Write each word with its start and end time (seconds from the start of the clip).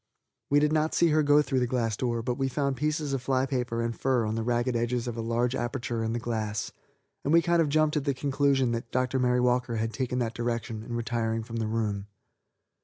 We 0.49 0.59
did 0.59 0.73
not 0.73 0.95
see 0.95 1.09
her 1.09 1.21
go 1.21 1.43
through 1.43 1.59
the 1.59 1.67
glass 1.67 1.95
door, 1.95 2.23
but 2.23 2.33
we 2.33 2.47
found 2.47 2.75
pieces 2.75 3.13
of 3.13 3.21
fly 3.21 3.45
paper 3.45 3.83
and 3.83 3.95
fur 3.95 4.25
on 4.25 4.33
the 4.33 4.41
ragged 4.41 4.75
edges 4.75 5.07
of 5.07 5.15
a 5.15 5.21
large 5.21 5.53
aperture 5.53 6.03
in 6.03 6.11
the 6.11 6.17
glass, 6.19 6.71
and 7.23 7.31
we 7.31 7.43
kind 7.43 7.61
of 7.61 7.69
jumped 7.69 7.95
at 7.97 8.05
the 8.05 8.15
conclusion 8.15 8.71
that 8.71 8.89
Dr. 8.91 9.19
Mary 9.19 9.41
Walker 9.41 9.75
had 9.75 9.93
taken 9.93 10.17
that 10.17 10.33
direction 10.33 10.81
in 10.81 10.95
retiring 10.95 11.43
from 11.43 11.57
the 11.57 11.67
room. 11.67 12.07